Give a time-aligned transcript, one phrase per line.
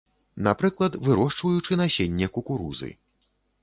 [0.47, 2.95] Напрыклад, вырошчваючы насенне кукурузы.